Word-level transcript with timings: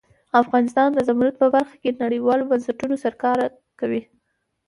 افغانستان 0.41 0.89
د 0.93 0.99
زمرد 1.07 1.35
په 1.41 1.47
برخه 1.55 1.75
کې 1.81 1.99
نړیوالو 2.03 2.47
بنسټونو 2.51 2.95
سره 3.03 3.15
کار 3.23 3.37
کوي. 3.79 4.01